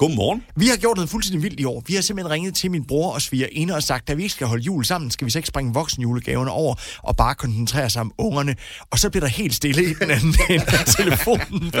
Godmorgen. 0.00 0.44
Vi 0.56 0.66
har 0.66 0.76
gjort 0.76 0.96
noget 0.96 1.10
fuldstændig 1.10 1.42
vildt 1.42 1.60
i 1.60 1.64
år. 1.64 1.82
Vi 1.86 1.94
har 1.94 2.02
simpelthen 2.02 2.30
ringet 2.30 2.54
til 2.54 2.70
min 2.70 2.84
bror 2.86 3.12
og 3.12 3.22
sviger 3.22 3.46
inde 3.52 3.74
og 3.74 3.82
sagt, 3.82 4.10
at 4.10 4.16
vi 4.16 4.22
ikke 4.22 4.32
skal 4.32 4.46
holde 4.46 4.62
jul 4.62 4.84
sammen, 4.84 5.10
skal 5.10 5.24
vi 5.24 5.30
så 5.30 5.38
ikke 5.38 5.48
springe 5.48 5.74
voksenjulegaverne 5.74 6.50
over 6.50 6.74
og 7.02 7.16
bare 7.16 7.34
koncentrere 7.34 7.84
os 7.84 7.96
om 7.96 8.12
ungerne. 8.18 8.56
Og 8.90 8.98
så 8.98 9.10
bliver 9.10 9.20
der 9.20 9.28
helt 9.28 9.54
stille 9.54 9.82
i 9.90 9.94
den 9.94 10.10
anden 10.10 10.34
ende 10.50 10.64
af 10.66 10.84
telefonen. 10.86 11.72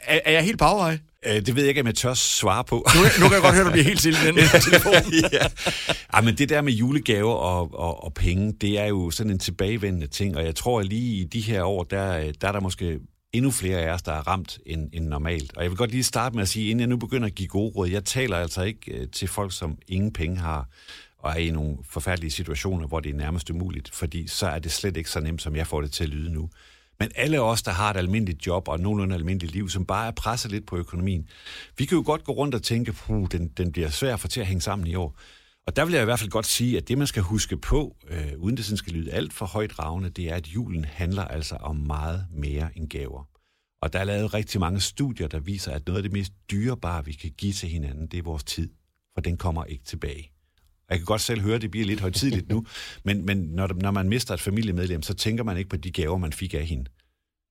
Er, 0.00 0.20
er 0.24 0.32
jeg 0.32 0.42
helt 0.42 0.58
på 0.58 0.64
afvej? 0.64 0.98
Øh, 1.26 1.34
det 1.46 1.56
ved 1.56 1.62
jeg 1.62 1.68
ikke, 1.68 1.80
om 1.80 1.86
jeg 1.86 1.94
tør 1.94 2.14
svare 2.14 2.64
på. 2.64 2.86
Nu, 2.94 3.00
nu 3.00 3.28
kan 3.28 3.34
jeg 3.34 3.42
godt 3.42 3.54
høre, 3.54 3.60
at 3.60 3.66
du 3.66 3.72
bliver 3.72 3.84
helt 3.84 4.00
stille 4.00 4.18
i 4.22 4.26
den 4.26 4.34
telefon. 4.70 5.12
ja. 5.32 5.46
ja, 6.14 6.20
men 6.20 6.38
det 6.38 6.48
der 6.48 6.62
med 6.62 6.72
julegaver 6.72 7.34
og, 7.34 7.74
og, 7.74 8.04
og 8.04 8.14
penge, 8.14 8.52
det 8.60 8.78
er 8.78 8.86
jo 8.86 9.10
sådan 9.10 9.32
en 9.32 9.38
tilbagevendende 9.38 10.06
ting, 10.06 10.36
og 10.36 10.44
jeg 10.44 10.54
tror, 10.54 10.80
at 10.80 10.86
lige 10.86 11.16
i 11.16 11.24
de 11.24 11.40
her 11.40 11.62
år, 11.62 11.84
der, 11.84 12.32
der 12.40 12.48
er 12.48 12.52
der 12.52 12.60
måske 12.60 12.98
endnu 13.32 13.50
flere 13.50 13.78
af 13.78 13.92
os, 13.92 14.02
der 14.02 14.12
er 14.12 14.28
ramt 14.28 14.58
end, 14.66 14.90
end 14.92 15.08
normalt. 15.08 15.56
Og 15.56 15.62
jeg 15.62 15.70
vil 15.70 15.78
godt 15.78 15.90
lige 15.90 16.02
starte 16.02 16.34
med 16.34 16.42
at 16.42 16.48
sige, 16.48 16.70
inden 16.70 16.80
jeg 16.80 16.88
nu 16.88 16.96
begynder 16.96 17.26
at 17.26 17.34
give 17.34 17.48
gode 17.48 17.72
råd, 17.76 17.88
jeg 17.88 18.04
taler 18.04 18.36
altså 18.36 18.62
ikke 18.62 18.92
øh, 18.92 19.08
til 19.08 19.28
folk, 19.28 19.52
som 19.52 19.78
ingen 19.88 20.12
penge 20.12 20.36
har, 20.36 20.68
og 21.18 21.30
er 21.30 21.36
i 21.36 21.50
nogle 21.50 21.76
forfærdelige 21.90 22.30
situationer, 22.30 22.86
hvor 22.86 23.00
det 23.00 23.10
er 23.10 23.16
nærmest 23.16 23.50
umuligt, 23.50 23.90
fordi 23.90 24.26
så 24.26 24.46
er 24.46 24.58
det 24.58 24.72
slet 24.72 24.96
ikke 24.96 25.10
så 25.10 25.20
nemt, 25.20 25.42
som 25.42 25.56
jeg 25.56 25.66
får 25.66 25.80
det 25.80 25.92
til 25.92 26.04
at 26.04 26.10
lyde 26.10 26.32
nu. 26.32 26.50
Men 27.00 27.10
alle 27.14 27.40
os, 27.40 27.62
der 27.62 27.70
har 27.70 27.90
et 27.90 27.96
almindeligt 27.96 28.46
job 28.46 28.68
og 28.68 28.80
nogenlunde 28.80 29.14
almindeligt 29.14 29.52
liv, 29.52 29.68
som 29.68 29.86
bare 29.86 30.06
er 30.06 30.10
presset 30.10 30.50
lidt 30.50 30.66
på 30.66 30.76
økonomien, 30.76 31.28
vi 31.78 31.84
kan 31.84 31.96
jo 31.96 32.02
godt 32.06 32.24
gå 32.24 32.32
rundt 32.32 32.54
og 32.54 32.62
tænke, 32.62 32.92
puh, 32.92 33.26
den, 33.32 33.48
den 33.48 33.72
bliver 33.72 33.90
svær 33.90 34.14
at 34.14 34.20
få 34.20 34.28
til 34.28 34.40
at 34.40 34.46
hænge 34.46 34.60
sammen 34.60 34.86
i 34.86 34.94
år. 34.94 35.18
Og 35.68 35.76
der 35.76 35.84
vil 35.84 35.92
jeg 35.92 36.02
i 36.02 36.04
hvert 36.04 36.18
fald 36.18 36.30
godt 36.30 36.46
sige, 36.46 36.76
at 36.76 36.88
det, 36.88 36.98
man 36.98 37.06
skal 37.06 37.22
huske 37.22 37.56
på, 37.56 37.96
øh, 38.10 38.32
uden 38.38 38.56
det 38.56 38.64
sådan 38.64 38.76
skal 38.76 38.92
lyde 38.92 39.12
alt 39.12 39.32
for 39.32 39.46
højt 39.46 39.78
ravne, 39.78 40.08
det 40.08 40.30
er, 40.30 40.34
at 40.34 40.46
julen 40.46 40.84
handler 40.84 41.24
altså 41.24 41.54
om 41.54 41.76
meget 41.76 42.26
mere 42.30 42.70
end 42.74 42.88
gaver. 42.88 43.28
Og 43.82 43.92
der 43.92 43.98
er 43.98 44.04
lavet 44.04 44.34
rigtig 44.34 44.60
mange 44.60 44.80
studier, 44.80 45.28
der 45.28 45.38
viser, 45.38 45.72
at 45.72 45.86
noget 45.86 45.98
af 45.98 46.02
det 46.02 46.12
mest 46.12 46.32
dyrebare, 46.50 47.04
vi 47.04 47.12
kan 47.12 47.30
give 47.30 47.52
til 47.52 47.68
hinanden, 47.68 48.06
det 48.06 48.18
er 48.18 48.22
vores 48.22 48.44
tid. 48.44 48.70
For 49.14 49.20
den 49.20 49.36
kommer 49.36 49.64
ikke 49.64 49.84
tilbage. 49.84 50.32
Og 50.58 50.90
jeg 50.90 50.98
kan 50.98 51.04
godt 51.04 51.20
selv 51.20 51.40
høre, 51.40 51.54
at 51.54 51.62
det 51.62 51.70
bliver 51.70 51.86
lidt 51.86 52.00
højtidligt 52.00 52.48
nu, 52.48 52.66
men, 53.04 53.26
men 53.26 53.38
når, 53.38 53.68
når 53.82 53.90
man 53.90 54.08
mister 54.08 54.34
et 54.34 54.40
familiemedlem, 54.40 55.02
så 55.02 55.14
tænker 55.14 55.44
man 55.44 55.56
ikke 55.56 55.70
på 55.70 55.76
de 55.76 55.90
gaver, 55.90 56.18
man 56.18 56.32
fik 56.32 56.54
af 56.54 56.66
hende. 56.66 56.90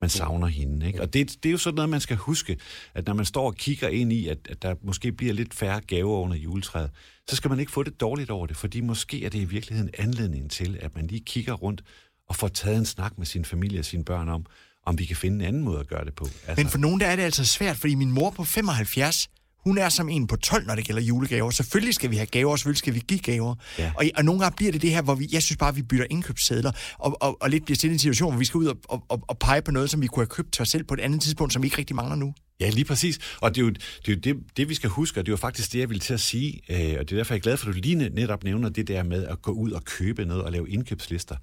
Man 0.00 0.10
savner 0.10 0.46
hende. 0.46 0.86
Ikke? 0.86 1.02
Og 1.02 1.12
det, 1.12 1.36
det 1.42 1.48
er 1.48 1.52
jo 1.52 1.58
sådan 1.58 1.74
noget, 1.74 1.88
man 1.88 2.00
skal 2.00 2.16
huske, 2.16 2.56
at 2.94 3.06
når 3.06 3.14
man 3.14 3.24
står 3.24 3.46
og 3.46 3.54
kigger 3.54 3.88
ind 3.88 4.12
i, 4.12 4.28
at, 4.28 4.38
at 4.48 4.62
der 4.62 4.74
måske 4.82 5.12
bliver 5.12 5.32
lidt 5.32 5.54
færre 5.54 5.80
gaver 5.80 6.18
under 6.18 6.36
juletræet, 6.36 6.90
så 7.28 7.36
skal 7.36 7.48
man 7.48 7.60
ikke 7.60 7.72
få 7.72 7.82
det 7.82 8.00
dårligt 8.00 8.30
over 8.30 8.46
det, 8.46 8.56
fordi 8.56 8.80
måske 8.80 9.24
er 9.24 9.28
det 9.28 9.38
i 9.38 9.44
virkeligheden 9.44 9.90
anledningen 9.98 10.48
til, 10.48 10.78
at 10.80 10.94
man 10.94 11.06
lige 11.06 11.20
kigger 11.20 11.52
rundt 11.52 11.84
og 12.28 12.36
får 12.36 12.48
taget 12.48 12.78
en 12.78 12.86
snak 12.86 13.18
med 13.18 13.26
sin 13.26 13.44
familie 13.44 13.78
og 13.78 13.84
sine 13.84 14.04
børn 14.04 14.28
om, 14.28 14.46
om 14.86 14.98
vi 14.98 15.04
kan 15.04 15.16
finde 15.16 15.36
en 15.36 15.48
anden 15.48 15.62
måde 15.62 15.80
at 15.80 15.86
gøre 15.86 16.04
det 16.04 16.14
på. 16.14 16.24
Altså... 16.24 16.62
Men 16.62 16.68
for 16.68 16.78
nogen 16.78 17.00
der 17.00 17.06
er 17.06 17.16
det 17.16 17.22
altså 17.22 17.44
svært, 17.44 17.76
fordi 17.76 17.94
min 17.94 18.12
mor 18.12 18.30
på 18.30 18.44
75, 18.44 19.28
hun 19.66 19.78
er 19.78 19.88
som 19.88 20.08
en 20.08 20.26
på 20.26 20.36
12, 20.36 20.66
når 20.66 20.74
det 20.74 20.84
gælder 20.84 21.02
julegaver. 21.02 21.50
Selvfølgelig 21.50 21.94
skal 21.94 22.10
vi 22.10 22.16
have 22.16 22.26
gaver, 22.26 22.50
og 22.50 22.58
selvfølgelig 22.58 22.78
skal 22.78 22.94
vi 22.94 23.02
give 23.08 23.20
gaver. 23.20 23.54
Ja. 23.78 23.92
Og, 23.96 24.04
og 24.16 24.24
nogle 24.24 24.40
gange 24.40 24.56
bliver 24.56 24.72
det 24.72 24.82
det 24.82 24.90
her, 24.90 25.02
hvor 25.02 25.14
vi, 25.14 25.28
jeg 25.32 25.42
synes 25.42 25.56
bare, 25.56 25.74
vi 25.74 25.82
bytter 25.82 26.06
indkøbssedler, 26.10 26.72
og, 26.98 27.22
og, 27.22 27.42
og 27.42 27.50
lidt 27.50 27.64
bliver 27.64 27.76
stillet 27.76 27.92
i 27.92 27.94
en 27.94 27.98
situation, 27.98 28.32
hvor 28.32 28.38
vi 28.38 28.44
skal 28.44 28.58
ud 28.58 28.66
og, 28.66 28.76
og, 29.08 29.22
og 29.28 29.38
pege 29.38 29.62
på 29.62 29.70
noget, 29.70 29.90
som 29.90 30.02
vi 30.02 30.06
kunne 30.06 30.20
have 30.20 30.26
købt 30.26 30.52
til 30.52 30.62
os 30.62 30.68
selv 30.68 30.84
på 30.84 30.94
et 30.94 31.00
andet 31.00 31.22
tidspunkt, 31.22 31.52
som 31.52 31.62
vi 31.62 31.66
ikke 31.66 31.78
rigtig 31.78 31.96
mangler 31.96 32.16
nu. 32.16 32.34
Ja, 32.60 32.70
lige 32.70 32.84
præcis. 32.84 33.18
Og 33.40 33.54
det 33.54 33.60
er 33.60 33.64
jo 33.64 33.70
det, 33.70 34.08
er 34.08 34.12
jo 34.12 34.18
det, 34.18 34.56
det 34.56 34.68
vi 34.68 34.74
skal 34.74 34.90
huske, 34.90 35.20
og 35.20 35.26
det 35.26 35.30
er 35.30 35.32
jo 35.32 35.36
faktisk 35.36 35.72
det, 35.72 35.78
jeg 35.78 35.90
vil 35.90 36.00
til 36.00 36.14
at 36.14 36.20
sige, 36.20 36.60
øh, 36.68 36.96
og 36.98 37.08
det 37.08 37.12
er 37.12 37.16
derfor, 37.16 37.34
jeg 37.34 37.38
er 37.38 37.42
glad 37.42 37.56
for, 37.56 37.68
at 37.68 37.74
du 37.74 37.80
lige 37.80 38.08
netop 38.08 38.44
nævner 38.44 38.68
det 38.68 38.88
der 38.88 39.02
med 39.02 39.26
at 39.26 39.42
gå 39.42 39.52
ud 39.52 39.70
og 39.70 39.84
købe 39.84 40.24
noget 40.24 40.42
og 40.42 40.52
lave 40.52 40.70
indkøbslister. 40.70 41.36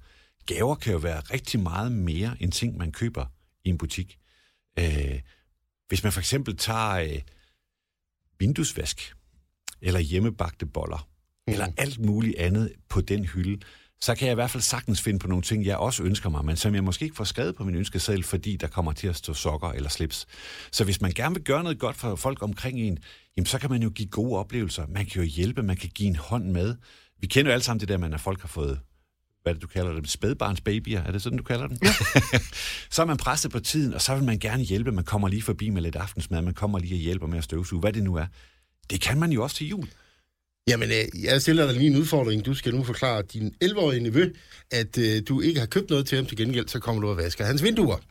Gaver 0.46 0.74
kan 0.74 0.92
jo 0.92 0.98
være 0.98 1.20
rigtig 1.20 1.60
meget 1.60 1.92
mere 1.92 2.36
end 2.40 2.52
ting, 2.52 2.76
man 2.76 2.92
køber 2.92 3.26
i 3.64 3.68
en 3.68 3.78
butik. 3.78 4.18
Øh, 4.78 5.20
hvis 5.88 6.02
man 6.02 6.12
for 6.12 6.20
eksempel 6.20 6.56
tager 6.56 6.90
øh, 6.90 7.18
vinduesvask, 8.38 9.14
eller 9.82 10.00
hjemmebagte 10.00 10.66
boller, 10.66 11.08
mm. 11.46 11.52
eller 11.52 11.66
alt 11.76 11.98
muligt 11.98 12.38
andet 12.38 12.72
på 12.88 13.00
den 13.00 13.24
hylde, 13.24 13.60
så 14.00 14.14
kan 14.14 14.26
jeg 14.26 14.32
i 14.32 14.34
hvert 14.34 14.50
fald 14.50 14.62
sagtens 14.62 15.02
finde 15.02 15.18
på 15.18 15.28
nogle 15.28 15.42
ting, 15.42 15.64
jeg 15.64 15.76
også 15.76 16.02
ønsker 16.02 16.28
mig, 16.30 16.44
men 16.44 16.56
som 16.56 16.74
jeg 16.74 16.84
måske 16.84 17.04
ikke 17.04 17.16
får 17.16 17.24
skrevet 17.24 17.56
på 17.56 17.64
min 17.64 17.74
ønskeseddel, 17.74 18.24
fordi 18.24 18.56
der 18.56 18.66
kommer 18.66 18.92
til 18.92 19.08
at 19.08 19.16
stå 19.16 19.34
sokker 19.34 19.68
eller 19.68 19.88
slips. 19.88 20.26
Så 20.72 20.84
hvis 20.84 21.00
man 21.00 21.12
gerne 21.12 21.34
vil 21.34 21.44
gøre 21.44 21.62
noget 21.62 21.78
godt 21.78 21.96
for 21.96 22.16
folk 22.16 22.42
omkring 22.42 22.80
en, 22.80 22.98
jamen 23.36 23.46
så 23.46 23.58
kan 23.58 23.70
man 23.70 23.82
jo 23.82 23.90
give 23.90 24.08
gode 24.08 24.38
oplevelser. 24.38 24.86
Man 24.86 25.06
kan 25.06 25.22
jo 25.22 25.28
hjælpe, 25.28 25.62
man 25.62 25.76
kan 25.76 25.90
give 25.94 26.08
en 26.08 26.16
hånd 26.16 26.44
med. 26.44 26.76
Vi 27.20 27.26
kender 27.26 27.50
jo 27.50 27.52
alle 27.52 27.64
sammen 27.64 27.80
det 27.80 27.88
der, 27.88 28.14
at 28.14 28.20
folk 28.20 28.40
har 28.40 28.48
fået 28.48 28.80
hvad 29.44 29.54
det, 29.54 29.62
du 29.62 29.66
kalder 29.66 29.92
det, 29.92 30.10
spædbarnsbabyer, 30.10 31.02
er 31.02 31.12
det 31.12 31.22
sådan, 31.22 31.38
du 31.38 31.44
kalder? 31.44 31.68
Ja. 31.82 31.92
så 32.94 33.02
er 33.02 33.06
man 33.06 33.16
presset 33.16 33.50
på 33.50 33.60
tiden, 33.60 33.94
og 33.94 34.02
så 34.02 34.14
vil 34.14 34.24
man 34.24 34.38
gerne 34.38 34.62
hjælpe. 34.62 34.92
Man 34.92 35.04
kommer 35.04 35.28
lige 35.28 35.42
forbi 35.42 35.70
med 35.70 35.82
lidt 35.82 35.96
aftensmad, 35.96 36.42
man 36.42 36.54
kommer 36.54 36.78
lige 36.78 36.94
og 36.94 36.98
hjælper 36.98 37.26
med 37.26 37.38
at 37.38 37.44
støvsuge, 37.44 37.80
hvad 37.80 37.92
det 37.92 38.02
nu 38.02 38.14
er. 38.14 38.26
Det 38.90 39.00
kan 39.00 39.20
man 39.20 39.32
jo 39.32 39.42
også 39.42 39.56
til 39.56 39.68
jul. 39.68 39.88
Jamen, 40.68 40.90
øh, 40.90 41.24
jeg 41.24 41.42
stiller 41.42 41.66
dig 41.66 41.74
lige 41.74 41.90
en 41.90 41.96
udfordring. 41.96 42.46
Du 42.46 42.54
skal 42.54 42.74
nu 42.74 42.84
forklare 42.84 43.22
din 43.22 43.54
11-årige 43.64 44.02
nevø, 44.02 44.32
at 44.70 44.98
øh, 44.98 45.22
du 45.28 45.40
ikke 45.40 45.60
har 45.60 45.66
købt 45.66 45.90
noget 45.90 46.06
til 46.06 46.16
ham 46.16 46.26
til 46.26 46.36
gengæld, 46.36 46.68
så 46.68 46.78
kommer 46.78 47.02
du 47.02 47.08
og 47.08 47.16
vasker 47.16 47.44
hans 47.44 47.62
vinduer. 47.62 47.96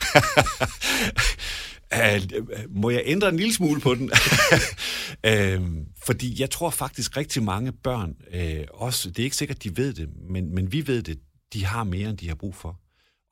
Øh, 1.97 2.21
øh, 2.33 2.43
må 2.69 2.89
jeg 2.89 3.01
ændre 3.05 3.29
en 3.29 3.37
lille 3.37 3.53
smule 3.53 3.81
på 3.81 3.95
den? 3.95 4.11
uh, 5.27 5.85
fordi 6.07 6.41
jeg 6.41 6.49
tror 6.49 6.69
faktisk 6.69 7.17
rigtig 7.17 7.43
mange 7.43 7.71
børn, 7.71 8.15
øh, 8.33 8.63
også, 8.73 9.09
det 9.09 9.19
er 9.19 9.23
ikke 9.23 9.35
sikkert, 9.35 9.63
de 9.63 9.77
ved 9.77 9.93
det, 9.93 10.09
men, 10.29 10.55
men 10.55 10.71
vi 10.71 10.87
ved 10.87 11.03
det, 11.03 11.19
de 11.53 11.65
har 11.65 11.83
mere, 11.83 12.09
end 12.09 12.17
de 12.17 12.27
har 12.27 12.35
brug 12.35 12.55
for. 12.55 12.79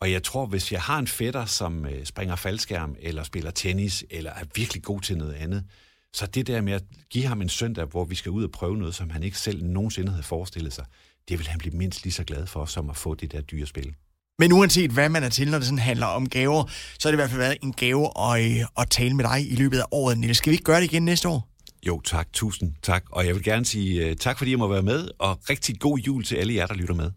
Og 0.02 0.12
jeg 0.12 0.24
tror, 0.24 0.46
hvis 0.46 0.72
jeg 0.72 0.82
har 0.82 1.00
en 1.00 1.08
fætter, 1.08 1.46
som 1.46 1.86
springer 2.04 2.36
faldskærm, 2.36 2.96
eller 3.00 3.24
spiller 3.24 3.52
tennis, 3.52 4.06
eller 4.10 4.32
er 4.32 4.44
virkelig 4.56 4.84
god 4.84 5.02
til 5.02 5.18
noget 5.18 5.34
andet, 5.34 5.64
så 6.14 6.26
det 6.26 6.48
der 6.48 6.62
med 6.62 6.74
at 6.74 6.84
give 7.10 7.26
ham 7.26 7.42
en 7.42 7.50
søndag, 7.50 7.86
hvor 7.86 8.06
vi 8.06 8.16
skal 8.16 8.32
ud 8.32 8.44
og 8.44 8.52
prøve 8.52 8.78
noget, 8.78 8.96
som 8.96 9.10
han 9.10 9.24
ikke 9.24 9.38
selv 9.38 9.64
nogensinde 9.64 10.12
havde 10.12 10.24
forestillet 10.24 10.74
sig, 10.74 10.86
det 11.30 11.40
vil 11.40 11.48
han 11.48 11.60
blive 11.60 11.78
mindst 11.78 12.04
lige 12.04 12.14
så 12.14 12.24
glad 12.24 12.48
for, 12.48 12.66
som 12.66 12.90
at 12.90 12.98
få 12.98 13.16
det 13.16 13.32
der 13.32 13.42
dyre 13.42 13.66
spil. 13.66 13.96
Men 14.42 14.52
uanset 14.52 14.92
hvad 14.92 15.10
man 15.10 15.24
er 15.24 15.30
til, 15.30 15.52
når 15.52 15.58
det 15.58 15.68
sådan 15.68 15.80
handler 15.80 16.06
om 16.06 16.30
gaver, 16.30 16.64
så 17.00 17.08
har 17.08 17.12
det 17.12 17.16
i 17.16 17.22
hvert 17.22 17.30
fald 17.30 17.42
været 17.42 17.58
en 17.64 17.74
gave 17.74 18.10
at, 18.20 18.60
øh, 18.60 18.66
at 18.78 18.90
tale 18.90 19.14
med 19.14 19.26
dig 19.26 19.52
i 19.52 19.56
løbet 19.56 19.80
af 19.80 19.84
året, 19.92 20.18
Niels. 20.18 20.38
Skal 20.38 20.50
vi 20.50 20.54
ikke 20.54 20.64
gøre 20.64 20.82
det 20.82 20.86
igen 20.86 21.06
næste 21.06 21.28
år? 21.28 21.48
Jo, 21.88 22.02
tak. 22.02 22.28
Tusind 22.34 22.74
tak. 22.84 23.04
Og 23.12 23.26
jeg 23.26 23.36
vil 23.36 23.44
gerne 23.44 23.66
sige 23.66 24.10
uh, 24.10 24.16
tak, 24.18 24.38
fordi 24.38 24.52
jeg 24.52 24.60
må 24.60 24.68
være 24.68 24.82
med, 24.82 25.08
og 25.20 25.40
rigtig 25.50 25.80
god 25.80 25.98
jul 25.98 26.24
til 26.24 26.36
alle 26.36 26.56
jer, 26.56 26.66
der 26.66 26.74
lytter 26.74 26.94
med. 26.94 27.12